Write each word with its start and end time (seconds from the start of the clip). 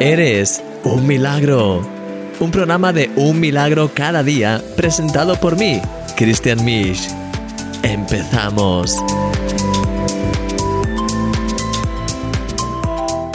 Eres 0.00 0.62
un 0.84 1.08
milagro. 1.08 1.82
Un 2.38 2.52
programa 2.52 2.92
de 2.92 3.10
un 3.16 3.40
milagro 3.40 3.90
cada 3.92 4.22
día 4.22 4.62
presentado 4.76 5.34
por 5.40 5.58
mí, 5.58 5.82
Christian 6.16 6.64
Misch. 6.64 7.08
Empezamos. 7.82 8.94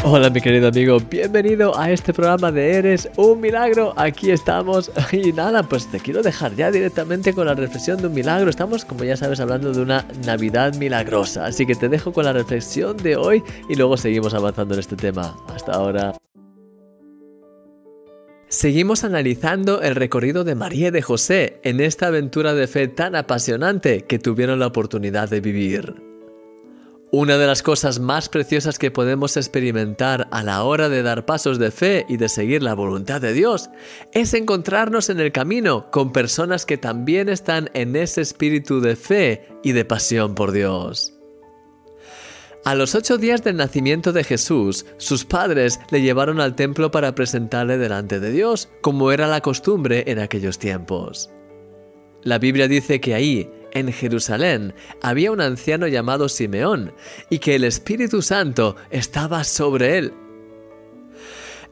Hola 0.05 0.29
mi 0.29 0.39
querido 0.39 0.69
amigo, 0.69 0.99
bienvenido 1.01 1.77
a 1.77 1.91
este 1.91 2.13
programa 2.13 2.49
de 2.49 2.75
Eres 2.75 3.09
un 3.17 3.41
milagro. 3.41 3.93
Aquí 3.97 4.31
estamos 4.31 4.89
y 5.11 5.33
nada, 5.33 5.63
pues 5.63 5.91
te 5.91 5.99
quiero 5.99 6.21
dejar 6.21 6.55
ya 6.55 6.71
directamente 6.71 7.33
con 7.33 7.45
la 7.45 7.55
reflexión 7.55 7.97
de 7.97 8.07
un 8.07 8.13
milagro. 8.13 8.49
Estamos, 8.49 8.85
como 8.85 9.03
ya 9.03 9.17
sabes, 9.17 9.41
hablando 9.41 9.73
de 9.73 9.81
una 9.81 10.05
Navidad 10.25 10.73
milagrosa. 10.75 11.45
Así 11.45 11.65
que 11.65 11.75
te 11.75 11.89
dejo 11.89 12.13
con 12.13 12.23
la 12.23 12.31
reflexión 12.31 12.95
de 12.95 13.17
hoy 13.17 13.43
y 13.67 13.75
luego 13.75 13.97
seguimos 13.97 14.33
avanzando 14.33 14.75
en 14.75 14.79
este 14.79 14.95
tema. 14.95 15.35
Hasta 15.53 15.73
ahora. 15.73 16.13
Seguimos 18.53 19.03
analizando 19.03 19.81
el 19.81 19.95
recorrido 19.95 20.43
de 20.43 20.53
María 20.53 20.89
y 20.89 20.91
de 20.91 21.01
José 21.01 21.59
en 21.63 21.79
esta 21.79 22.05
aventura 22.05 22.53
de 22.53 22.67
fe 22.67 22.87
tan 22.87 23.15
apasionante 23.15 24.03
que 24.03 24.19
tuvieron 24.19 24.59
la 24.59 24.67
oportunidad 24.67 25.27
de 25.27 25.41
vivir. 25.41 25.95
Una 27.11 27.39
de 27.39 27.47
las 27.47 27.63
cosas 27.63 27.99
más 27.99 28.29
preciosas 28.29 28.77
que 28.77 28.91
podemos 28.91 29.37
experimentar 29.37 30.27
a 30.29 30.43
la 30.43 30.63
hora 30.65 30.87
de 30.87 31.01
dar 31.01 31.25
pasos 31.25 31.57
de 31.57 31.71
fe 31.71 32.05
y 32.07 32.17
de 32.17 32.29
seguir 32.29 32.61
la 32.61 32.75
voluntad 32.75 33.19
de 33.21 33.33
Dios 33.33 33.71
es 34.11 34.35
encontrarnos 34.35 35.09
en 35.09 35.19
el 35.19 35.31
camino 35.31 35.89
con 35.89 36.13
personas 36.13 36.67
que 36.67 36.77
también 36.77 37.29
están 37.29 37.71
en 37.73 37.95
ese 37.95 38.21
espíritu 38.21 38.81
de 38.81 38.95
fe 38.95 39.47
y 39.63 39.71
de 39.71 39.83
pasión 39.83 40.35
por 40.35 40.51
Dios. 40.51 41.13
A 42.65 42.75
los 42.75 42.95
ocho 42.95 43.17
días 43.17 43.43
del 43.43 43.57
nacimiento 43.57 44.13
de 44.13 44.23
Jesús, 44.23 44.85
sus 44.95 45.25
padres 45.25 45.81
le 45.91 46.01
llevaron 46.01 46.39
al 46.39 46.55
templo 46.55 46.91
para 46.91 47.13
presentarle 47.13 47.77
delante 47.77 48.21
de 48.21 48.31
Dios, 48.31 48.69
como 48.79 49.11
era 49.11 49.27
la 49.27 49.41
costumbre 49.41 50.05
en 50.07 50.19
aquellos 50.19 50.59
tiempos. 50.59 51.29
La 52.23 52.39
Biblia 52.39 52.69
dice 52.69 53.01
que 53.01 53.15
ahí, 53.15 53.49
en 53.73 53.91
Jerusalén 53.91 54.73
había 55.01 55.31
un 55.31 55.41
anciano 55.41 55.87
llamado 55.87 56.29
Simeón 56.29 56.93
y 57.29 57.39
que 57.39 57.55
el 57.55 57.65
Espíritu 57.65 58.21
Santo 58.21 58.77
estaba 58.91 59.43
sobre 59.43 59.97
él. 59.97 60.13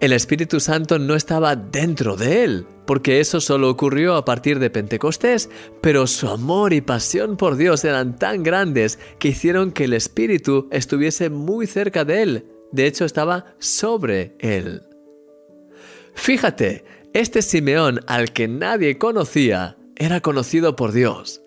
El 0.01 0.13
Espíritu 0.13 0.59
Santo 0.59 0.97
no 0.97 1.13
estaba 1.13 1.55
dentro 1.55 2.15
de 2.15 2.43
él, 2.43 2.65
porque 2.87 3.19
eso 3.19 3.39
solo 3.39 3.69
ocurrió 3.69 4.15
a 4.15 4.25
partir 4.25 4.57
de 4.57 4.71
Pentecostés, 4.71 5.47
pero 5.79 6.07
su 6.07 6.27
amor 6.27 6.73
y 6.73 6.81
pasión 6.81 7.37
por 7.37 7.55
Dios 7.55 7.85
eran 7.85 8.17
tan 8.17 8.41
grandes 8.41 8.97
que 9.19 9.27
hicieron 9.27 9.71
que 9.71 9.83
el 9.83 9.93
Espíritu 9.93 10.67
estuviese 10.71 11.29
muy 11.29 11.67
cerca 11.67 12.03
de 12.03 12.23
él, 12.23 12.45
de 12.71 12.87
hecho 12.87 13.05
estaba 13.05 13.53
sobre 13.59 14.33
él. 14.39 14.81
Fíjate, 16.15 16.83
este 17.13 17.43
Simeón 17.43 17.99
al 18.07 18.33
que 18.33 18.47
nadie 18.47 18.97
conocía, 18.97 19.77
era 19.97 20.19
conocido 20.21 20.75
por 20.75 20.93
Dios. 20.93 21.43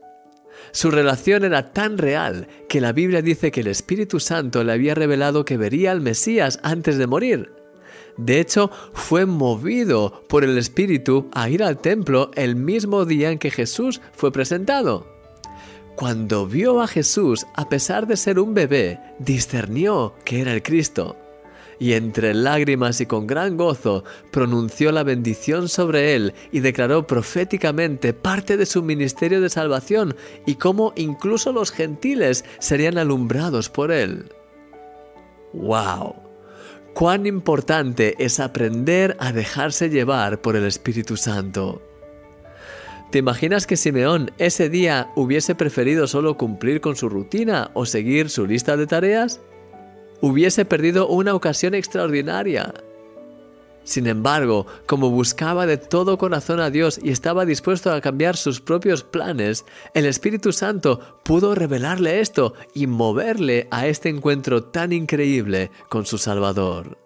Su 0.70 0.92
relación 0.92 1.42
era 1.42 1.72
tan 1.72 1.98
real 1.98 2.47
que 2.69 2.80
la 2.80 2.92
Biblia 2.92 3.20
dice 3.20 3.50
que 3.50 3.62
el 3.62 3.66
Espíritu 3.66 4.20
Santo 4.20 4.62
le 4.62 4.70
había 4.70 4.94
revelado 4.94 5.44
que 5.44 5.56
vería 5.56 5.91
al 5.91 6.00
Mesías 6.00 6.60
antes 6.62 6.98
de 6.98 7.08
morir. 7.08 7.63
De 8.16 8.40
hecho, 8.40 8.70
fue 8.92 9.26
movido 9.26 10.22
por 10.28 10.44
el 10.44 10.56
Espíritu 10.58 11.28
a 11.32 11.48
ir 11.48 11.62
al 11.62 11.78
templo 11.78 12.30
el 12.34 12.56
mismo 12.56 13.04
día 13.04 13.30
en 13.30 13.38
que 13.38 13.50
Jesús 13.50 14.00
fue 14.12 14.32
presentado. 14.32 15.06
Cuando 15.96 16.46
vio 16.46 16.80
a 16.80 16.88
Jesús, 16.88 17.46
a 17.54 17.68
pesar 17.68 18.06
de 18.06 18.16
ser 18.16 18.38
un 18.38 18.54
bebé, 18.54 19.00
discernió 19.18 20.14
que 20.24 20.40
era 20.40 20.52
el 20.52 20.62
Cristo 20.62 21.16
y 21.78 21.94
entre 21.94 22.34
lágrimas 22.34 23.00
y 23.00 23.06
con 23.06 23.26
gran 23.26 23.56
gozo 23.56 24.04
pronunció 24.30 24.92
la 24.92 25.02
bendición 25.02 25.68
sobre 25.68 26.14
él 26.14 26.34
y 26.52 26.60
declaró 26.60 27.06
proféticamente 27.06 28.12
parte 28.12 28.56
de 28.56 28.66
su 28.66 28.82
ministerio 28.82 29.41
de 29.41 29.50
salvación 29.50 30.16
y 30.47 30.56
cómo 30.56 30.92
incluso 30.97 31.53
los 31.53 31.70
gentiles 31.70 32.44
serían 32.58 32.98
alumbrados 32.98 33.69
por 33.69 33.91
él. 33.91 34.30
¡Wow! 35.53 36.23
Cuán 36.94 37.27
importante 37.27 38.15
es 38.19 38.41
aprender 38.41 39.16
a 39.21 39.32
dejarse 39.32 39.91
llevar 39.91 40.41
por 40.41 40.56
el 40.56 40.65
Espíritu 40.65 41.16
Santo. 41.16 41.82
¿Te 43.10 43.19
imaginas 43.19 43.66
que 43.66 43.77
Simeón 43.77 44.31
ese 44.38 44.69
día 44.69 45.10
hubiese 45.15 45.54
preferido 45.54 46.06
solo 46.06 46.37
cumplir 46.37 46.81
con 46.81 46.97
su 46.97 47.09
rutina 47.09 47.71
o 47.75 47.84
seguir 47.84 48.31
su 48.31 48.47
lista 48.47 48.77
de 48.77 48.87
tareas? 48.87 49.41
hubiese 50.21 50.65
perdido 50.65 51.06
una 51.06 51.34
ocasión 51.34 51.75
extraordinaria. 51.75 52.72
Sin 53.84 54.06
embargo, 54.06 54.67
como 54.87 55.11
buscaba 55.11 55.67
de 55.67 55.77
todo 55.77 56.19
corazón 56.19 56.59
a 56.61 56.71
Dios 56.71 56.99
y 57.03 57.11
estaba 57.11 57.45
dispuesto 57.45 57.93
a 57.93 58.00
cambiar 58.00 58.37
sus 58.37 58.61
propios 58.61 59.05
planes, 59.05 59.65
el 59.95 60.06
Espíritu 60.06 60.53
Santo 60.53 61.21
pudo 61.22 61.55
revelarle 61.55 62.21
esto 62.21 62.55
y 62.75 62.87
moverle 62.87 63.69
a 63.71 63.87
este 63.87 64.09
encuentro 64.09 64.65
tan 64.65 64.93
increíble 64.93 65.71
con 65.91 66.06
su 66.06 66.17
Salvador. 66.19 66.99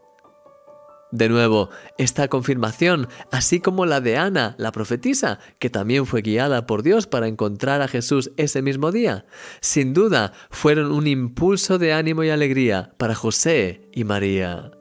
De 1.10 1.30
nuevo, 1.30 1.70
esta 1.96 2.28
confirmación, 2.28 3.08
así 3.32 3.60
como 3.60 3.86
la 3.86 4.00
de 4.00 4.18
Ana, 4.18 4.54
la 4.58 4.72
profetisa, 4.72 5.38
que 5.58 5.70
también 5.70 6.04
fue 6.04 6.20
guiada 6.20 6.66
por 6.66 6.82
Dios 6.82 7.06
para 7.06 7.28
encontrar 7.28 7.80
a 7.80 7.88
Jesús 7.88 8.30
ese 8.36 8.60
mismo 8.60 8.92
día, 8.92 9.24
sin 9.60 9.94
duda 9.94 10.32
fueron 10.50 10.92
un 10.92 11.06
impulso 11.06 11.78
de 11.78 11.94
ánimo 11.94 12.24
y 12.24 12.30
alegría 12.30 12.92
para 12.98 13.14
José 13.14 13.88
y 13.94 14.04
María. 14.04 14.77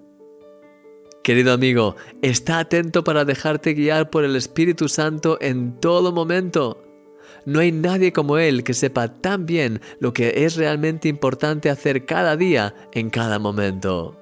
Querido 1.28 1.52
amigo, 1.52 1.98
está 2.22 2.60
atento 2.60 3.04
para 3.04 3.26
dejarte 3.26 3.74
guiar 3.74 4.10
por 4.10 4.24
el 4.24 4.38
Espíritu 4.38 4.88
Santo 4.88 5.38
en 5.42 5.78
todo 5.82 6.14
momento. 6.14 6.82
No 7.46 7.60
hay 7.60 7.74
nadie 7.74 8.14
como 8.14 8.38
Él 8.38 8.64
que 8.64 8.74
sepa 8.74 9.10
tan 9.10 9.46
bien 9.46 9.82
lo 10.00 10.14
que 10.14 10.46
es 10.46 10.56
realmente 10.56 11.10
importante 11.10 11.70
hacer 11.70 12.06
cada 12.06 12.38
día 12.38 12.74
en 12.94 13.10
cada 13.10 13.40
momento. 13.40 14.18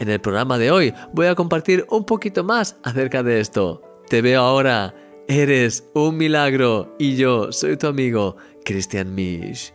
En 0.00 0.08
el 0.08 0.20
programa 0.20 0.58
de 0.58 0.72
hoy 0.72 0.92
voy 1.12 1.28
a 1.28 1.36
compartir 1.36 1.86
un 1.90 2.04
poquito 2.04 2.42
más 2.42 2.76
acerca 2.82 3.22
de 3.22 3.38
esto. 3.38 3.80
Te 4.08 4.20
veo 4.20 4.42
ahora. 4.42 4.96
Eres 5.28 5.88
un 5.94 6.16
milagro 6.16 6.92
y 6.98 7.14
yo 7.14 7.52
soy 7.52 7.76
tu 7.76 7.86
amigo 7.86 8.36
Christian 8.64 9.14
Misch. 9.14 9.72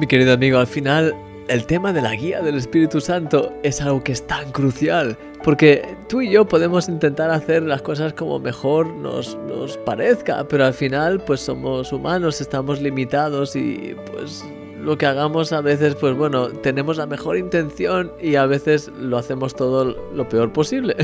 Mi 0.00 0.08
querido 0.08 0.32
amigo, 0.32 0.58
al 0.58 0.66
final 0.66 1.14
el 1.48 1.64
tema 1.64 1.92
de 1.92 2.02
la 2.02 2.14
guía 2.14 2.42
del 2.42 2.56
Espíritu 2.56 3.00
Santo 3.00 3.52
es 3.62 3.80
algo 3.80 4.04
que 4.04 4.12
es 4.12 4.26
tan 4.26 4.52
crucial, 4.52 5.16
porque 5.42 5.96
tú 6.08 6.20
y 6.20 6.30
yo 6.30 6.46
podemos 6.46 6.88
intentar 6.88 7.30
hacer 7.30 7.62
las 7.62 7.82
cosas 7.82 8.12
como 8.12 8.38
mejor 8.38 8.86
nos, 8.86 9.36
nos 9.48 9.76
parezca, 9.78 10.46
pero 10.46 10.66
al 10.66 10.74
final 10.74 11.20
pues 11.20 11.40
somos 11.40 11.92
humanos, 11.92 12.40
estamos 12.40 12.80
limitados 12.80 13.56
y 13.56 13.96
pues 14.12 14.44
lo 14.88 14.96
que 14.96 15.04
hagamos 15.04 15.52
a 15.52 15.60
veces, 15.60 15.94
pues 15.96 16.16
bueno, 16.16 16.48
tenemos 16.48 16.96
la 16.96 17.04
mejor 17.04 17.36
intención 17.36 18.10
y 18.22 18.36
a 18.36 18.46
veces 18.46 18.90
lo 18.98 19.18
hacemos 19.18 19.54
todo 19.54 19.94
lo 20.14 20.26
peor 20.30 20.50
posible. 20.50 20.96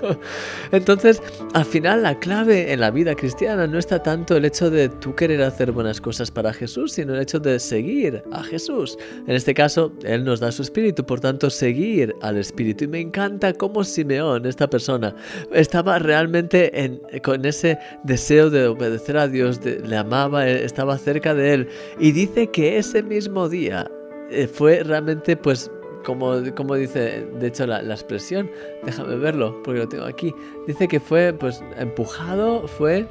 Entonces, 0.72 1.22
al 1.54 1.64
final 1.64 2.02
la 2.02 2.18
clave 2.18 2.72
en 2.72 2.80
la 2.80 2.90
vida 2.90 3.14
cristiana 3.14 3.68
no 3.68 3.78
está 3.78 4.02
tanto 4.02 4.36
el 4.36 4.44
hecho 4.44 4.68
de 4.68 4.88
tú 4.88 5.14
querer 5.14 5.42
hacer 5.42 5.70
buenas 5.70 6.00
cosas 6.00 6.32
para 6.32 6.52
Jesús, 6.52 6.90
sino 6.90 7.14
el 7.14 7.20
hecho 7.20 7.38
de 7.38 7.60
seguir 7.60 8.24
a 8.32 8.42
Jesús. 8.42 8.98
En 9.28 9.36
este 9.36 9.54
caso, 9.54 9.92
Él 10.02 10.24
nos 10.24 10.40
da 10.40 10.50
su 10.50 10.62
espíritu, 10.62 11.06
por 11.06 11.20
tanto, 11.20 11.50
seguir 11.50 12.16
al 12.22 12.36
espíritu. 12.36 12.82
Y 12.82 12.88
me 12.88 12.98
encanta 12.98 13.52
cómo 13.52 13.84
Simeón, 13.84 14.44
esta 14.44 14.68
persona, 14.68 15.14
estaba 15.52 16.00
realmente 16.00 16.82
en, 16.82 17.00
con 17.22 17.44
ese 17.44 17.78
deseo 18.02 18.50
de 18.50 18.66
obedecer 18.66 19.16
a 19.16 19.28
Dios, 19.28 19.60
le 19.64 19.96
amaba, 19.96 20.48
estaba 20.48 20.98
cerca 20.98 21.32
de 21.32 21.54
Él. 21.54 21.68
Y 22.00 22.10
dice 22.10 22.48
que 22.48 22.76
ese 22.76 23.04
mismo 23.04 23.19
día 23.50 23.90
eh, 24.30 24.46
fue 24.46 24.82
realmente 24.84 25.36
pues 25.36 25.70
como, 26.04 26.34
como 26.54 26.74
dice 26.76 27.26
de 27.38 27.46
hecho 27.46 27.66
la, 27.66 27.80
expresión, 27.80 28.50
déjame 28.84 29.16
verlo 29.16 29.62
porque 29.62 29.80
lo 29.80 29.88
tengo 29.88 30.04
aquí, 30.04 30.34
dice 30.66 30.88
que 30.88 31.00
fue 31.00 31.32
pues 31.32 31.62
empujado, 31.78 32.66
fue, 32.66 33.06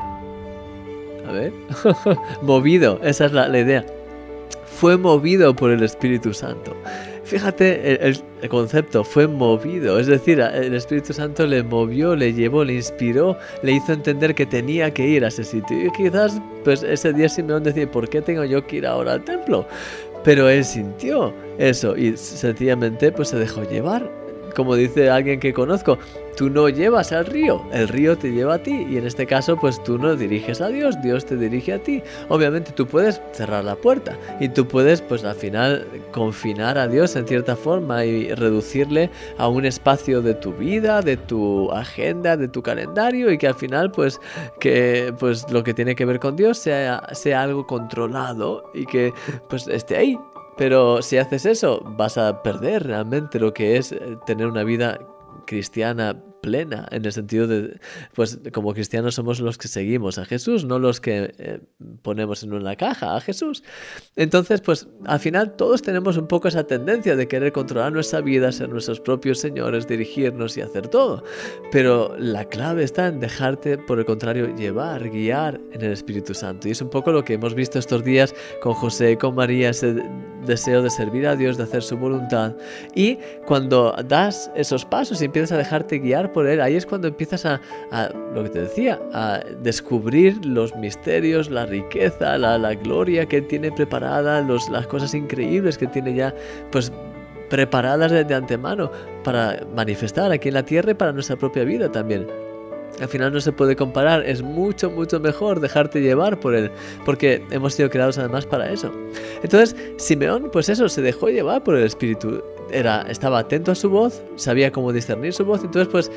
a 1.27 1.31
ver, 1.31 1.53
movido, 2.41 2.99
esa 3.03 3.25
es 3.25 3.33
la, 3.33 3.47
idea, 3.57 3.85
fue 4.65 4.97
movido 4.97 5.55
por 5.55 5.71
el 5.71 5.83
Espíritu 5.83 6.33
Santo. 6.33 6.75
Fíjate 7.23 8.07
el, 8.07 8.23
el, 8.41 8.49
concepto, 8.49 9.03
fue 9.03 9.27
movido, 9.27 9.99
es 9.99 10.07
decir, 10.07 10.39
el 10.39 10.73
Espíritu 10.73 11.13
Santo 11.13 11.45
le 11.45 11.61
movió, 11.61 12.15
le 12.15 12.33
llevó, 12.33 12.63
le 12.63 12.73
inspiró, 12.73 13.37
le 13.61 13.73
hizo 13.73 13.93
entender 13.93 14.33
que 14.33 14.47
tenía 14.47 14.91
que 14.91 15.07
ir 15.07 15.23
a 15.23 15.27
ese 15.27 15.43
sitio. 15.43 15.85
Y 15.85 15.91
quizás 15.91 16.41
pues 16.63 16.83
ese 16.83 17.13
día 17.13 17.29
Simeón 17.29 17.63
decía, 17.63 17.89
¿por 17.89 18.09
qué 18.09 18.21
tengo 18.21 18.43
yo 18.45 18.65
que 18.65 18.77
ir 18.77 18.87
ahora 18.87 19.13
al 19.13 19.23
templo? 19.23 19.67
Pero 20.23 20.49
él 20.49 20.65
sintió 20.65 21.33
eso 21.57 21.95
y 21.95 22.15
sencillamente 22.17 23.11
pues 23.11 23.29
se 23.29 23.37
dejó 23.37 23.63
llevar. 23.63 24.09
Como 24.55 24.75
dice 24.75 25.09
alguien 25.09 25.39
que 25.39 25.53
conozco, 25.53 25.97
tú 26.39 26.49
no 26.49 26.69
llevas 26.69 27.11
al 27.11 27.25
río, 27.25 27.61
el 27.73 27.89
río 27.89 28.17
te 28.17 28.31
lleva 28.31 28.53
a 28.53 28.63
ti 28.63 28.87
y 28.89 28.95
en 28.95 29.05
este 29.05 29.25
caso 29.25 29.57
pues 29.57 29.83
tú 29.83 29.97
no 29.97 30.15
diriges 30.15 30.61
a 30.61 30.69
Dios, 30.69 30.95
Dios 31.01 31.25
te 31.25 31.35
dirige 31.35 31.73
a 31.73 31.83
ti. 31.83 32.01
Obviamente 32.29 32.71
tú 32.71 32.87
puedes 32.87 33.21
cerrar 33.33 33.65
la 33.65 33.75
puerta 33.75 34.17
y 34.39 34.47
tú 34.47 34.65
puedes 34.65 35.01
pues 35.01 35.25
al 35.25 35.35
final 35.35 35.85
confinar 36.13 36.77
a 36.77 36.87
Dios 36.87 37.17
en 37.17 37.27
cierta 37.27 37.57
forma 37.57 38.05
y 38.05 38.33
reducirle 38.33 39.09
a 39.37 39.49
un 39.49 39.65
espacio 39.65 40.21
de 40.21 40.33
tu 40.33 40.53
vida, 40.53 41.01
de 41.01 41.17
tu 41.17 41.69
agenda, 41.73 42.37
de 42.37 42.47
tu 42.47 42.63
calendario 42.63 43.33
y 43.33 43.37
que 43.37 43.47
al 43.47 43.55
final 43.55 43.91
pues 43.91 44.21
que 44.61 45.13
pues 45.19 45.45
lo 45.51 45.61
que 45.65 45.73
tiene 45.73 45.93
que 45.93 46.05
ver 46.05 46.21
con 46.21 46.37
Dios 46.37 46.57
sea, 46.57 47.03
sea 47.11 47.41
algo 47.41 47.67
controlado 47.67 48.71
y 48.73 48.85
que 48.85 49.11
pues 49.49 49.67
esté 49.67 49.97
ahí 49.97 50.17
pero 50.57 51.01
si 51.01 51.17
haces 51.17 51.45
eso, 51.45 51.81
vas 51.97 52.17
a 52.17 52.41
perder 52.43 52.87
realmente 52.87 53.39
lo 53.39 53.53
que 53.53 53.75
es 53.75 53.91
eh, 53.91 54.17
tener 54.25 54.47
una 54.47 54.63
vida 54.63 54.99
cristiana 55.45 56.21
plena, 56.41 56.87
en 56.91 57.05
el 57.05 57.11
sentido 57.11 57.47
de, 57.47 57.79
pues 58.13 58.39
como 58.53 58.73
cristianos 58.73 59.15
somos 59.15 59.39
los 59.39 59.57
que 59.57 59.67
seguimos 59.67 60.17
a 60.17 60.25
Jesús, 60.25 60.65
no 60.65 60.79
los 60.79 60.99
que 61.01 61.33
eh, 61.37 61.59
ponemos 62.01 62.43
en 62.43 62.53
una 62.53 62.75
caja 62.75 63.15
a 63.15 63.21
Jesús. 63.21 63.63
Entonces, 64.15 64.61
pues 64.61 64.87
al 65.05 65.19
final 65.19 65.55
todos 65.55 65.81
tenemos 65.81 66.17
un 66.17 66.27
poco 66.27 66.47
esa 66.47 66.65
tendencia 66.65 67.15
de 67.15 67.27
querer 67.27 67.51
controlar 67.51 67.91
nuestra 67.91 68.21
vida, 68.21 68.51
ser 68.51 68.69
nuestros 68.69 68.99
propios 68.99 69.39
señores, 69.39 69.87
dirigirnos 69.87 70.57
y 70.57 70.61
hacer 70.61 70.87
todo. 70.87 71.23
Pero 71.71 72.15
la 72.17 72.45
clave 72.45 72.83
está 72.83 73.07
en 73.07 73.19
dejarte, 73.19 73.77
por 73.77 73.99
el 73.99 74.05
contrario, 74.05 74.55
llevar, 74.55 75.09
guiar 75.09 75.59
en 75.71 75.81
el 75.81 75.91
Espíritu 75.91 76.33
Santo. 76.33 76.67
Y 76.67 76.71
es 76.71 76.81
un 76.81 76.89
poco 76.89 77.11
lo 77.11 77.23
que 77.23 77.33
hemos 77.33 77.55
visto 77.55 77.79
estos 77.79 78.03
días 78.03 78.33
con 78.61 78.73
José 78.73 79.11
y 79.11 79.17
con 79.17 79.35
María, 79.35 79.69
ese 79.69 80.03
deseo 80.45 80.81
de 80.81 80.89
servir 80.89 81.27
a 81.27 81.35
Dios, 81.35 81.57
de 81.57 81.63
hacer 81.63 81.83
su 81.83 81.97
voluntad. 81.97 82.55
Y 82.95 83.17
cuando 83.45 83.95
das 84.07 84.51
esos 84.55 84.85
pasos 84.85 85.21
y 85.21 85.25
empiezas 85.25 85.51
a 85.51 85.57
dejarte 85.57 85.99
guiar 85.99 86.28
por 86.29 86.47
él, 86.47 86.61
ahí 86.61 86.75
es 86.75 86.85
cuando 86.85 87.07
empiezas 87.07 87.45
a, 87.45 87.59
lo 88.33 88.43
que 88.43 88.49
te 88.49 88.61
decía, 88.61 88.99
a 89.13 89.41
descubrir 89.61 90.45
los 90.45 90.75
misterios, 90.75 91.49
la 91.49 91.65
riqueza, 91.65 92.37
la, 92.37 92.73
gloria 92.75 93.25
que 93.25 93.41
tiene 93.41 93.71
preparada, 93.71 94.41
los, 94.41 94.69
las 94.69 94.87
cosas 94.87 95.13
increíbles 95.13 95.77
que 95.77 95.87
tiene 95.87 96.13
ya, 96.13 96.33
pues 96.71 96.91
preparadas 97.49 98.11
de, 98.11 98.33
antemano 98.33 98.91
para 99.23 99.65
manifestar 99.75 100.31
aquí 100.31 100.49
en 100.49 100.53
la 100.53 100.63
tierra 100.63 100.91
y 100.91 100.93
para 100.93 101.11
nuestra 101.11 101.35
propia 101.35 101.63
vida 101.63 101.91
también. 101.91 102.27
Al 102.99 103.07
final 103.07 103.31
no 103.31 103.39
se 103.39 103.51
puede 103.51 103.75
comparar, 103.75 104.25
es 104.25 104.41
mucho, 104.41 104.89
mucho 104.91 105.19
mejor 105.19 105.59
dejarte 105.59 106.01
llevar 106.01 106.39
por 106.39 106.55
él, 106.55 106.71
porque 107.05 107.43
hemos 107.51 107.73
sido 107.73 107.89
creados 107.89 108.17
además 108.17 108.45
para 108.45 108.71
eso. 108.71 108.91
Entonces, 109.41 109.75
Simeón, 109.97 110.49
pues 110.51 110.69
eso, 110.69 110.89
se 110.89 111.01
dejó 111.01 111.29
llevar 111.29 111.63
por 111.63 111.75
el 111.75 111.85
Espíritu 111.85 112.43
era, 112.71 113.01
estaba 113.03 113.39
atento 113.39 113.71
a 113.71 113.75
su 113.75 113.89
voz, 113.89 114.21
sabía 114.35 114.71
cómo 114.71 114.91
discernir 114.91 115.33
su 115.33 115.45
voz, 115.45 115.63
entonces 115.63 115.87
pues 115.91 116.11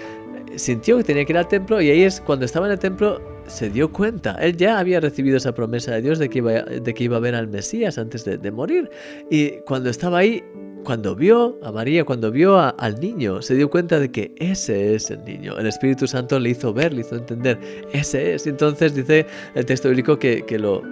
sintió 0.56 0.98
que 0.98 1.04
tenía 1.04 1.24
que 1.24 1.32
ir 1.32 1.38
al 1.38 1.48
templo 1.48 1.80
y 1.80 1.90
ahí 1.90 2.02
es 2.02 2.20
cuando 2.20 2.44
estaba 2.44 2.66
en 2.66 2.72
el 2.72 2.78
templo 2.78 3.20
se 3.46 3.70
dio 3.70 3.92
cuenta. 3.92 4.36
Él 4.40 4.56
ya 4.56 4.78
había 4.78 5.00
recibido 5.00 5.36
esa 5.36 5.52
promesa 5.52 5.92
de 5.92 6.02
Dios 6.02 6.18
de 6.18 6.28
que 6.28 6.38
iba, 6.38 6.52
de 6.52 6.94
que 6.94 7.04
iba 7.04 7.16
a 7.16 7.20
ver 7.20 7.34
al 7.34 7.48
Mesías 7.48 7.98
antes 7.98 8.24
de, 8.24 8.50
morir. 8.50 8.90
Y 9.30 9.58
cuando 9.66 9.90
estaba 9.90 10.18
ahí, 10.18 10.42
cuando 10.84 11.14
vio 11.14 11.58
a 11.62 11.72
María, 11.72 12.04
cuando 12.04 12.30
vio 12.30 12.58
al 12.58 13.00
niño, 13.00 13.42
se 13.42 13.54
dio 13.54 13.70
cuenta 13.70 13.98
de 13.98 14.10
que 14.10 14.34
ese 14.36 14.94
es 14.94 15.10
el 15.10 15.24
niño. 15.24 15.58
El 15.58 15.66
Espíritu 15.66 16.06
Santo 16.06 16.38
le 16.38 16.50
hizo 16.50 16.72
ver, 16.72 16.92
le 16.92 17.02
hizo 17.02 17.16
entender, 17.16 17.58
ese 17.92 18.34
es. 18.34 18.46
Y 18.46 18.50
entonces 18.50 18.94
dice 18.94 19.26
el 19.54 19.66
texto 19.66 19.88
bíblico 19.88 20.18
que, 20.18 20.44
que 20.44 20.58
lo 20.58 20.82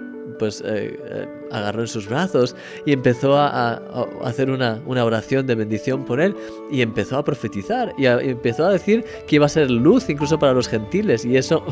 pues 0.41 0.59
eh, 0.65 0.97
eh, 1.05 1.27
agarró 1.51 1.81
en 1.81 1.87
sus 1.87 2.09
brazos 2.09 2.55
y 2.83 2.93
empezó 2.93 3.37
a, 3.37 3.79
hacer 4.23 4.49
una, 4.49 4.81
oración 4.87 5.45
de 5.45 5.53
bendición 5.53 6.03
por 6.03 6.19
él 6.19 6.35
y 6.71 6.81
empezó 6.81 7.19
a 7.19 7.23
profetizar 7.23 7.93
y, 7.95 8.07
empezó 8.07 8.65
a 8.65 8.71
decir 8.71 9.05
que 9.27 9.35
iba 9.35 9.45
a 9.45 9.49
ser 9.49 9.69
luz 9.69 10.09
incluso 10.09 10.39
para 10.39 10.53
los 10.53 10.67
gentiles. 10.67 11.25
Y 11.25 11.37
eso 11.37 11.63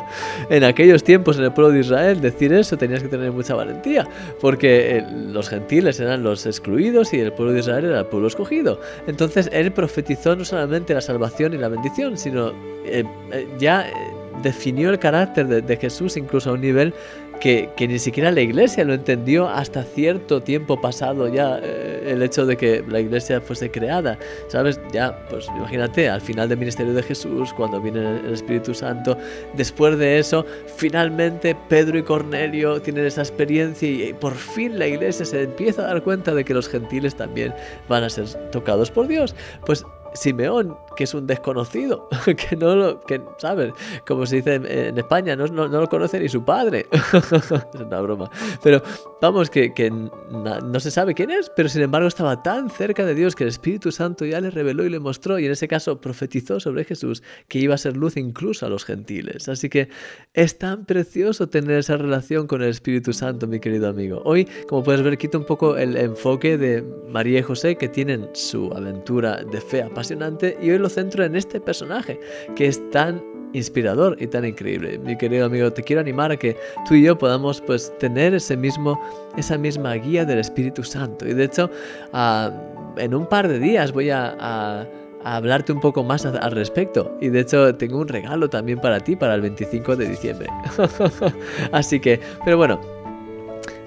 en 0.50 0.64
aquellos 0.64 1.04
tiempos 1.04 1.38
en 1.38 1.44
el 1.44 1.52
pueblo 1.52 1.72
de 1.72 1.78
Israel 1.78 2.20
decir 2.20 2.52
eso 2.52 2.76
tenías 2.76 3.00
que 3.00 3.08
tener 3.08 3.30
mucha 3.30 3.54
valentía 3.54 4.08
porque 4.40 4.96
eh, 4.96 5.06
los 5.08 5.48
gentiles 5.48 6.00
eran 6.00 6.24
los 6.24 6.46
excluidos 6.46 7.14
y 7.14 7.20
el 7.20 7.32
pueblo 7.32 7.52
de 7.52 7.60
Israel 7.60 7.84
era 7.84 8.00
el 8.00 8.06
pueblo 8.06 8.26
escogido. 8.26 8.80
Entonces 9.06 9.48
él 9.52 9.70
profetizó 9.70 10.34
no 10.34 10.44
solamente 10.44 10.94
la 10.94 11.00
salvación 11.00 11.54
y 11.54 11.58
la 11.58 11.68
bendición 11.68 12.18
sino 12.18 12.52
ya 13.58 13.86
definió 14.42 14.90
el 14.90 14.98
carácter 14.98 15.46
de, 15.62 15.76
Jesús 15.76 16.16
incluso 16.16 16.50
a 16.50 16.52
un 16.54 16.60
nivel 16.60 16.94
que, 17.40 17.70
ni 17.78 17.98
siquiera 17.98 18.30
la 18.30 18.40
iglesia 18.40 18.84
lo 18.84 18.94
entendió 18.94 19.48
hasta 19.48 19.84
cierto 19.84 20.40
tiempo 20.40 20.80
pasado 20.80 21.28
ya 21.28 21.58
eh, 21.62 22.12
el 22.12 22.22
hecho 22.22 22.46
de 22.46 22.56
que 22.56 22.84
la 22.88 23.00
iglesia 23.00 23.40
fuese 23.40 23.70
creada. 23.70 24.18
¿Sabes? 24.48 24.80
Ya, 24.92 25.26
pues 25.28 25.46
imagínate, 25.56 26.08
al 26.08 26.20
final 26.20 26.48
del 26.48 26.58
ministerio 26.58 26.94
de 26.94 27.02
Jesús, 27.02 27.52
cuando 27.52 27.80
viene 27.80 28.20
el 28.20 28.32
Espíritu 28.32 28.74
Santo, 28.74 29.16
después 29.54 29.98
de 29.98 30.18
eso, 30.18 30.44
finalmente 30.76 31.56
Pedro 31.68 31.98
y 31.98 32.02
Cornelio 32.02 32.80
tienen 32.80 33.06
esa 33.06 33.22
experiencia 33.22 33.88
y 33.88 34.12
por 34.12 34.34
fin 34.34 34.78
la 34.78 34.86
iglesia 34.86 35.24
se 35.24 35.42
empieza 35.42 35.82
a 35.82 35.86
dar 35.86 36.02
cuenta 36.02 36.34
de 36.34 36.44
que 36.44 36.54
los 36.54 36.68
gentiles 36.68 37.16
también 37.16 37.54
van 37.88 38.04
a 38.04 38.10
ser 38.10 38.26
tocados 38.50 38.90
por 38.90 39.08
Dios. 39.08 39.34
Pues 39.64 39.84
Simeón, 40.14 40.76
que 40.96 41.04
es 41.04 41.14
un 41.14 41.26
desconocido, 41.26 42.08
que 42.24 42.56
no 42.56 42.74
lo, 42.74 43.00
que, 43.00 43.20
¿sabes? 43.38 43.72
Como 44.06 44.26
se 44.26 44.36
dice 44.36 44.54
en, 44.54 44.98
España, 44.98 45.36
no, 45.36 45.46
lo 45.46 45.88
conoce 45.88 46.20
ni 46.20 46.28
su 46.28 46.44
padre. 46.44 46.86
es 47.12 47.80
una 47.80 48.00
broma. 48.00 48.30
Pero 48.62 48.82
vamos, 49.20 49.50
que, 49.50 49.72
que 49.72 49.90
no 49.90 50.80
se 50.80 50.90
sabe 50.90 51.14
quién 51.14 51.30
es, 51.30 51.50
pero 51.54 51.68
sin 51.68 51.82
embargo 51.82 52.08
estaba 52.08 52.42
tan 52.42 52.70
cerca 52.70 53.04
de 53.04 53.14
Dios 53.14 53.34
que 53.34 53.44
el 53.44 53.48
Espíritu 53.48 53.92
Santo 53.92 54.24
ya 54.24 54.40
le 54.40 54.50
reveló 54.50 54.84
y 54.84 54.90
le 54.90 54.98
mostró, 54.98 55.38
y 55.38 55.46
en 55.46 55.52
ese 55.52 55.68
caso 55.68 56.00
profetizó 56.00 56.60
sobre 56.60 56.84
Jesús 56.84 57.22
que 57.48 57.58
iba 57.58 57.74
a 57.74 57.78
ser 57.78 57.96
luz 57.96 58.16
incluso 58.16 58.66
a 58.66 58.68
los 58.68 58.84
gentiles. 58.84 59.48
Así 59.48 59.68
que 59.68 59.88
es 60.34 60.58
tan 60.58 60.84
precioso 60.84 61.48
tener 61.48 61.78
esa 61.78 61.96
relación 61.96 62.46
con 62.46 62.62
el 62.62 62.70
Espíritu 62.70 63.12
Santo, 63.12 63.46
mi 63.46 63.60
querido 63.60 63.88
amigo. 63.88 64.22
Hoy, 64.24 64.46
como 64.68 64.82
puedes 64.82 65.02
ver, 65.02 65.18
quito 65.18 65.38
un 65.38 65.46
poco 65.46 65.76
el 65.76 65.96
enfoque 65.96 66.58
de 66.58 66.84
María 67.08 67.40
y 67.40 67.42
José, 67.42 67.76
que 67.76 67.88
tienen 67.88 68.28
su 68.32 68.72
aventura 68.72 69.42
de 69.42 69.60
fe 69.60 69.82
y 70.60 70.70
hoy 70.70 70.78
lo 70.78 70.88
centro 70.88 71.24
en 71.24 71.36
este 71.36 71.60
personaje 71.60 72.20
que 72.54 72.66
es 72.66 72.90
tan 72.90 73.22
inspirador 73.52 74.16
y 74.20 74.26
tan 74.26 74.44
increíble. 74.44 74.98
Mi 74.98 75.16
querido 75.16 75.46
amigo, 75.46 75.72
te 75.72 75.82
quiero 75.82 76.00
animar 76.00 76.32
a 76.32 76.36
que 76.36 76.56
tú 76.86 76.94
y 76.94 77.02
yo 77.02 77.16
podamos 77.16 77.60
pues 77.60 77.96
tener 77.98 78.34
ese 78.34 78.56
mismo, 78.56 79.00
esa 79.36 79.56
misma 79.56 79.94
guía 79.94 80.24
del 80.24 80.38
Espíritu 80.38 80.82
Santo. 80.82 81.26
Y 81.26 81.32
de 81.32 81.44
hecho, 81.44 81.70
ah, 82.12 82.50
en 82.98 83.14
un 83.14 83.26
par 83.26 83.48
de 83.48 83.58
días 83.58 83.92
voy 83.92 84.10
a, 84.10 84.86
hablarte 85.24 85.72
un 85.72 85.80
poco 85.80 86.04
más 86.04 86.24
al 86.24 86.52
respecto. 86.52 87.16
Y 87.20 87.30
de 87.30 87.40
hecho 87.40 87.74
tengo 87.74 87.98
un 87.98 88.06
regalo 88.06 88.48
también 88.48 88.78
para 88.78 89.00
ti 89.00 89.16
para 89.16 89.34
el 89.34 89.40
25 89.40 89.96
de 89.96 90.08
diciembre. 90.08 90.48
Así 91.72 91.98
que, 91.98 92.20
pero 92.44 92.56
bueno, 92.56 92.80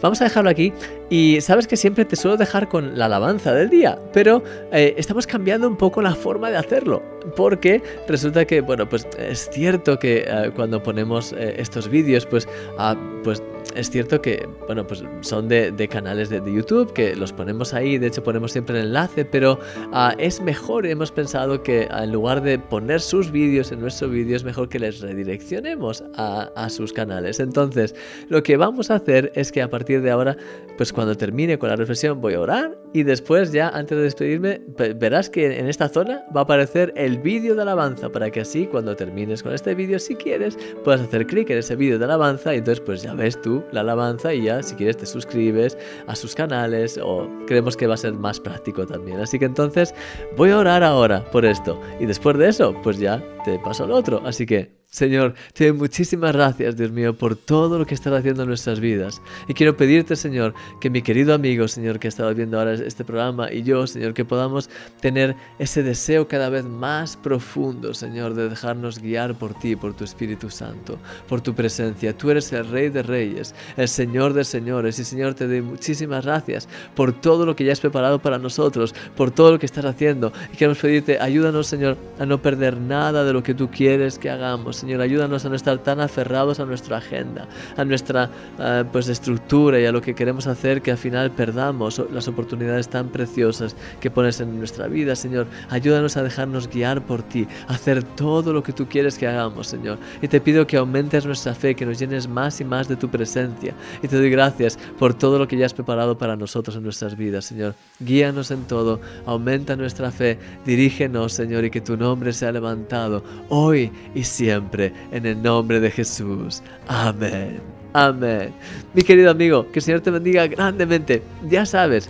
vamos 0.02 0.20
a 0.20 0.26
dejarlo 0.26 0.50
aquí 0.50 0.74
y 1.10 1.42
sabes 1.42 1.68
que 1.68 1.76
siempre 1.76 2.06
te 2.06 2.16
suelo 2.16 2.38
dejar 2.38 2.70
con 2.70 2.98
la 2.98 3.06
alabanza 3.06 3.54
del 3.54 3.70
día, 3.70 4.00
pero 4.14 4.44
eh, 4.72 4.94
estamos 4.98 5.26
cambiando 5.26 5.68
un 5.68 5.76
poco 5.76 6.02
la 6.02 6.14
forma 6.14 6.52
de 6.52 6.58
hacerlo, 6.58 7.02
porque 7.36 7.82
resulta 8.08 8.46
que, 8.46 8.62
bueno, 8.62 8.88
pues 8.88 9.08
es 9.18 9.50
cierto 9.52 9.98
que 9.98 10.26
eh, 10.28 10.52
cuando 10.56 10.84
ponemos 10.84 11.34
eh, 11.34 11.56
estos 11.58 11.90
vídeos, 11.90 12.26
pues, 12.26 12.48
ah, 12.78 12.96
pues 13.24 13.42
es 13.76 13.90
cierto 13.90 14.22
que, 14.22 14.48
bueno, 14.68 14.86
pues 14.86 15.04
son 15.22 15.48
de, 15.48 15.88
canales 15.90 16.30
de, 16.30 16.40
YouTube, 16.40 16.94
que 16.94 17.16
los 17.16 17.34
ponemos 17.34 17.74
ahí, 17.74 17.98
de 17.98 18.08
hecho 18.08 18.24
ponemos 18.24 18.52
siempre 18.52 18.80
el 18.80 18.88
enlace, 18.88 19.26
pero 19.26 19.60
ah, 19.92 20.16
es 20.18 20.42
mejor, 20.42 20.86
hemos 20.86 21.12
pensado 21.12 21.64
que 21.64 21.88
en 21.92 22.12
lugar 22.12 22.42
de 22.42 22.60
poner 22.60 23.02
sus 23.02 23.32
vídeos 23.32 23.72
en 23.72 23.80
nuestro 23.80 24.10
vídeo, 24.10 24.36
es 24.36 24.44
mejor 24.44 24.70
que 24.70 24.80
les 24.80 25.02
redireccionemos 25.02 26.04
a, 26.16 26.50
a 26.56 26.70
sus 26.70 26.94
canales. 26.94 27.40
Entonces, 27.40 27.96
lo 28.30 28.44
que 28.44 28.58
vamos 28.58 28.92
a 28.92 28.96
hacer 28.96 29.32
es 29.36 29.52
que 29.52 29.62
a 29.62 29.70
partir 29.70 30.02
de 30.02 30.12
ahora, 30.12 30.38
pues 30.78 30.94
cuando 31.00 31.16
termine 31.16 31.58
con 31.58 31.70
la 31.70 31.78
reflexión 31.78 32.20
voy 32.20 32.34
a 32.34 32.42
orar 32.42 32.78
y 32.92 33.04
después 33.04 33.54
ya 33.54 33.70
antes 33.70 33.98
de 33.98 34.04
despedirme 34.04 34.60
verás 34.98 35.30
que 35.30 35.58
en 35.58 35.70
esta 35.70 35.88
zona 35.88 36.26
va 36.36 36.42
a 36.42 36.44
aparecer 36.44 36.92
el 36.98 37.20
vídeo 37.20 37.56
de 37.56 37.62
alabanza 37.62 38.10
para 38.10 38.30
que 38.30 38.42
así 38.42 38.66
cuando 38.66 38.98
termines 38.98 39.42
con 39.42 39.54
este 39.54 39.76
vídeo 39.76 39.98
si 39.98 40.18
quieres 40.18 40.58
puedas 40.84 41.00
hacer 41.00 41.26
clic 41.26 41.52
en 41.52 41.60
ese 41.60 41.78
vídeo 41.78 41.98
de 41.98 42.04
alabanza 42.04 42.54
y 42.54 42.58
entonces 42.58 42.84
pues 42.86 43.02
ya 43.02 43.14
ves 43.14 43.42
tú 43.42 43.64
la 43.72 43.80
alabanza 43.80 44.34
y 44.34 44.44
ya 44.44 44.62
si 44.62 44.76
quieres 44.76 44.98
te 44.98 45.06
suscribes 45.06 45.78
a 46.08 46.18
sus 46.18 46.36
canales 46.36 47.00
o 47.02 47.30
creemos 47.48 47.78
que 47.78 47.88
va 47.88 47.94
a 47.94 47.98
ser 47.98 48.12
más 48.12 48.38
práctico 48.38 48.86
también. 48.86 49.22
Así 49.22 49.40
que 49.40 49.46
entonces 49.46 49.96
voy 50.36 50.50
a 50.50 50.58
orar 50.58 50.84
ahora 50.84 51.24
por 51.32 51.46
esto 51.46 51.80
y 52.02 52.08
después 52.08 52.38
de 52.38 52.50
eso 52.50 52.76
pues 52.84 53.00
ya 53.00 53.24
te 53.46 53.58
paso 53.60 53.86
al 53.86 53.94
otro. 53.94 54.22
Así 54.26 54.46
que 54.46 54.79
Señor, 54.92 55.36
te 55.54 55.66
doy 55.68 55.78
muchísimas 55.78 56.34
gracias, 56.34 56.76
Dios 56.76 56.90
mío, 56.90 57.16
por 57.16 57.36
todo 57.36 57.78
lo 57.78 57.86
que 57.86 57.94
estás 57.94 58.12
haciendo 58.12 58.42
en 58.42 58.48
nuestras 58.48 58.80
vidas. 58.80 59.22
Y 59.48 59.54
quiero 59.54 59.78
pedirte, 59.78 60.16
Señor, 60.16 60.56
que 60.82 60.90
mi 60.90 61.04
querido 61.04 61.36
amigo, 61.36 61.68
Señor, 61.68 62.00
que 62.00 62.08
ha 62.08 62.10
estado 62.10 62.34
viendo 62.34 62.58
ahora 62.58 62.74
este 62.74 63.06
programa, 63.06 63.54
y 63.54 63.62
yo, 63.62 63.86
Señor, 63.86 64.16
que 64.16 64.26
podamos 64.26 64.68
tener 65.00 65.36
ese 65.60 65.84
deseo 65.84 66.28
cada 66.28 66.50
vez 66.50 66.66
más 66.66 67.16
profundo, 67.18 67.94
Señor, 67.94 68.34
de 68.34 68.50
dejarnos 68.50 68.98
guiar 68.98 69.38
por 69.38 69.54
ti, 69.54 69.76
por 69.76 69.94
tu 69.94 70.06
Espíritu 70.06 70.50
Santo, 70.50 70.98
por 71.28 71.40
tu 71.40 71.54
presencia. 71.54 72.18
Tú 72.18 72.32
eres 72.32 72.52
el 72.52 72.68
Rey 72.68 72.90
de 72.90 73.04
Reyes, 73.04 73.54
el 73.78 73.88
Señor 73.88 74.34
de 74.34 74.44
Señores. 74.44 74.98
Y, 74.98 75.04
Señor, 75.06 75.36
te 75.36 75.48
doy 75.48 75.62
muchísimas 75.62 76.26
gracias 76.26 76.68
por 76.96 77.14
todo 77.14 77.46
lo 77.46 77.56
que 77.56 77.64
ya 77.64 77.74
has 77.74 77.80
preparado 77.80 78.18
para 78.18 78.40
nosotros, 78.40 78.96
por 79.16 79.30
todo 79.30 79.52
lo 79.52 79.60
que 79.60 79.68
estás 79.68 79.86
haciendo. 79.86 80.34
Y 80.52 80.58
queremos 80.58 80.80
pedirte, 80.80 81.20
ayúdanos, 81.20 81.68
Señor, 81.68 81.96
a 82.18 82.26
no 82.26 82.42
perder 82.42 82.78
nada 82.78 83.24
de 83.24 83.34
lo 83.34 83.44
que 83.44 83.54
tú 83.54 83.70
quieres 83.70 84.18
que 84.18 84.32
hagamos. 84.32 84.79
Señor, 84.80 85.02
ayúdanos 85.02 85.46
a 85.46 85.50
no 85.50 85.56
estar 85.56 85.78
tan 85.80 86.00
aferrados 86.00 86.60
a 86.60 86.66
nuestra 86.66 86.98
agenda, 86.98 87.48
a 87.76 87.84
nuestra 87.84 88.30
eh, 88.58 88.84
pues 88.92 89.10
estructura 89.10 89.80
y 89.80 89.86
a 89.86 89.92
lo 89.92 90.02
que 90.02 90.16
queremos 90.16 90.48
hacer 90.48 90.82
que 90.82 90.92
al 90.92 90.98
final 90.98 91.32
perdamos 91.32 92.02
las 92.12 92.28
oportunidades 92.28 92.88
tan 92.88 93.10
preciosas 93.10 93.76
que 94.00 94.10
pones 94.10 94.40
en 94.40 94.58
nuestra 94.58 94.88
vida, 94.88 95.16
Señor. 95.16 95.48
Ayúdanos 95.70 96.16
a 96.16 96.24
dejarnos 96.24 96.70
guiar 96.70 97.06
por 97.06 97.24
ti, 97.24 97.48
a 97.68 97.74
hacer 97.74 98.04
todo 98.04 98.54
lo 98.54 98.64
que 98.64 98.72
tú 98.72 98.88
quieres 98.88 99.18
que 99.18 99.28
hagamos, 99.28 99.68
Señor. 99.68 99.98
Y 100.22 100.28
te 100.28 100.40
pido 100.40 100.66
que 100.66 100.78
aumentes 100.78 101.26
nuestra 101.26 101.54
fe, 101.54 101.76
que 101.76 101.86
nos 101.86 102.00
llenes 102.00 102.28
más 102.28 102.62
y 102.62 102.66
más 102.66 102.88
de 102.88 102.96
tu 102.96 103.10
presencia. 103.10 103.74
Y 104.02 104.08
te 104.08 104.16
doy 104.16 104.30
gracias 104.30 104.80
por 104.98 105.14
todo 105.14 105.38
lo 105.38 105.48
que 105.48 105.58
ya 105.58 105.66
has 105.66 105.74
preparado 105.74 106.18
para 106.18 106.36
nosotros 106.36 106.78
en 106.78 106.84
nuestras 106.84 107.18
vidas, 107.18 107.46
Señor. 107.46 107.76
Guíanos 108.00 108.52
en 108.52 108.64
todo, 108.64 109.02
aumenta 109.26 109.76
nuestra 109.76 110.12
fe, 110.12 110.40
dirígenos, 110.66 111.34
Señor, 111.34 111.66
y 111.66 111.70
que 111.70 111.82
tu 111.82 111.98
nombre 111.98 112.32
sea 112.32 112.52
levantado 112.52 113.24
hoy 113.50 113.92
y 114.16 114.24
siempre 114.24 114.69
en 114.74 115.26
el 115.26 115.42
nombre 115.42 115.80
de 115.80 115.92
Jesús. 115.92 116.62
Amén. 116.88 117.60
Amén. 117.94 118.54
Mi 118.94 119.02
querido 119.02 119.32
amigo, 119.32 119.66
que 119.72 119.80
el 119.80 119.84
Señor 119.84 120.02
te 120.02 120.12
bendiga 120.12 120.48
grandemente. 120.48 121.24
Ya 121.50 121.66
sabes, 121.66 122.10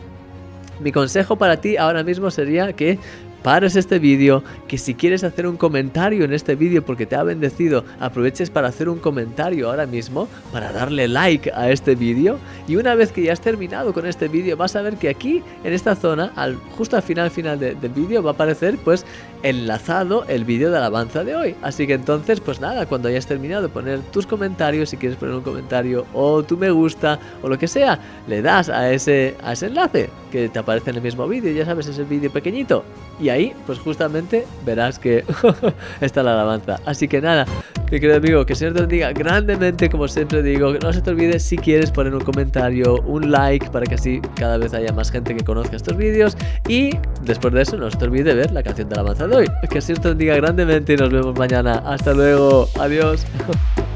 mi 0.80 0.92
consejo 0.92 1.36
para 1.36 1.60
ti 1.60 1.78
ahora 1.78 2.04
mismo 2.04 2.30
sería 2.32 2.74
que 2.74 3.00
pares 3.43 3.75
este 3.75 4.00
vídeo, 4.00 4.43
que 4.67 4.77
si 4.77 4.93
quieres 4.93 5.24
hacer 5.24 5.48
un 5.48 5.58
comentario 5.58 6.25
en 6.25 6.34
este 6.34 6.55
vídeo 6.55 6.84
porque 6.84 7.05
te 7.05 7.15
ha 7.15 7.24
bendecido, 7.24 7.84
aproveches 8.00 8.50
para 8.50 8.67
hacer 8.67 8.89
un 8.89 9.00
comentario 9.00 9.69
ahora 9.69 9.86
mismo, 9.86 10.27
para 10.51 10.72
darle 10.72 11.08
like 11.08 11.51
a 11.53 11.69
este 11.72 11.96
vídeo 11.96 12.38
y 12.67 12.75
una 12.75 12.96
vez 12.96 13.12
que 13.12 13.24
ya 13.24 13.34
has 13.34 13.41
terminado 13.41 13.93
con 13.93 14.05
este 14.05 14.27
vídeo 14.27 14.58
vas 14.58 14.75
a 14.75 14.81
ver 14.81 14.98
que 14.98 15.10
aquí 15.10 15.41
en 15.63 15.74
esta 15.74 15.96
zona, 15.96 16.31
justo 16.77 16.96
al 16.96 17.03
final 17.03 17.31
final 17.31 17.60
del 17.60 17.91
vídeo 17.96 18.22
va 18.22 18.31
a 18.31 18.34
aparecer 18.34 18.77
pues 18.84 19.05
enlazado 19.43 20.25
el 20.27 20.43
vídeo 20.43 20.69
de 20.72 20.77
alabanza 20.77 21.24
de 21.24 21.36
hoy. 21.36 21.55
Así 21.62 21.88
que 21.88 21.93
entonces 21.93 22.39
pues 22.39 22.60
nada, 22.60 22.86
cuando 22.86 23.08
hayas 23.08 23.25
terminado 23.25 23.69
poner 23.69 24.00
tus 24.12 24.25
comentarios, 24.25 24.89
si 24.89 24.98
quieres 24.98 25.17
poner 25.17 25.36
un 25.36 25.41
comentario 25.41 26.05
o 26.13 26.43
tu 26.43 26.58
me 26.58 26.72
gusta 26.72 27.19
o 27.41 27.50
lo 27.50 27.58
que 27.58 27.67
sea, 27.67 28.00
le 28.27 28.41
das 28.41 28.69
a 28.69 28.91
ese, 28.91 29.36
a 29.43 29.53
ese 29.53 29.67
enlace 29.67 30.10
que 30.31 30.50
te 30.50 30.60
aparece 30.60 30.91
en 30.91 30.98
el 30.98 31.01
mismo 31.01 31.27
vídeo, 31.27 31.51
ya 31.51 31.65
sabes, 31.65 31.88
ese 31.88 32.03
vídeo 32.03 32.31
pequeñito. 32.31 32.84
Y 33.20 33.30
ahí, 33.30 33.54
pues 33.66 33.80
justamente 33.80 34.46
verás 34.66 34.98
que 34.98 35.26
está 36.02 36.24
la 36.24 36.34
alabanza. 36.34 36.80
Así 36.86 37.08
que 37.08 37.22
nada, 37.22 37.46
mi 37.92 38.00
querido 38.00 38.18
amigo, 38.18 38.46
que 38.46 38.54
el 38.54 38.60
Señor 38.60 38.74
te 38.76 38.82
bendiga 38.82 39.12
grandemente, 39.12 39.90
como 39.90 40.08
siempre 40.08 40.42
digo. 40.42 40.74
No 40.82 40.94
se 40.94 41.02
te 41.02 41.10
olvide 41.10 41.40
si 41.40 41.58
quieres 41.58 41.92
poner 41.92 42.14
un 42.14 42.22
comentario, 42.22 43.02
un 43.02 43.32
like, 43.32 43.70
para 43.72 43.86
que 43.86 43.96
así 43.96 44.22
cada 44.36 44.58
vez 44.58 44.74
haya 44.74 44.94
más 44.94 45.12
gente 45.12 45.36
que 45.36 45.44
conozca 45.44 45.76
estos 45.76 45.98
vídeos. 45.98 46.38
Y 46.68 46.92
después 47.24 47.54
de 47.54 47.64
eso, 47.64 47.78
no 47.78 47.90
se 47.90 47.98
te 47.98 48.06
olvide 48.06 48.34
ver 48.34 48.52
la 48.52 48.64
canción 48.64 48.90
de 48.90 48.96
alabanza 48.96 49.28
de 49.28 49.36
hoy. 49.36 49.48
Que 49.70 49.78
el 49.78 49.82
Señor 49.82 50.02
te 50.02 50.10
bendiga 50.10 50.36
grandemente 50.36 50.94
y 50.94 50.98
nos 50.98 51.10
vemos 51.10 51.38
mañana. 51.38 51.84
Hasta 51.86 52.14
luego. 52.14 52.70
Adiós. 52.80 53.26